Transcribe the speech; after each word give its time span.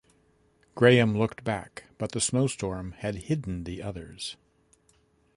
Graham 0.73 1.15
looked 1.15 1.43
back, 1.43 1.83
but 1.99 2.13
the 2.13 2.19
snowstorm 2.21 2.93
had 2.93 3.13
hidden 3.25 3.65
the 3.65 3.83
others. 3.83 4.35